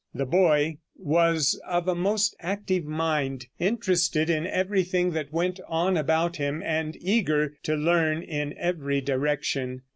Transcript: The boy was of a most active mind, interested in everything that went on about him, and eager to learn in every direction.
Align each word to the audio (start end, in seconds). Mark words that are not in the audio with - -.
The 0.15 0.25
boy 0.25 0.77
was 0.95 1.61
of 1.67 1.87
a 1.87 1.93
most 1.93 2.35
active 2.39 2.85
mind, 2.85 3.45
interested 3.59 4.31
in 4.31 4.47
everything 4.47 5.11
that 5.11 5.31
went 5.31 5.59
on 5.67 5.95
about 5.95 6.37
him, 6.37 6.63
and 6.65 6.97
eager 6.99 7.53
to 7.61 7.75
learn 7.75 8.23
in 8.23 8.53
every 8.57 9.01
direction. 9.01 9.83